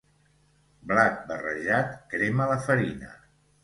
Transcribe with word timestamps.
Blat 0.93 1.21
barrejat 1.33 1.95
crema 2.15 2.53
la 2.55 2.61
farina. 2.69 3.17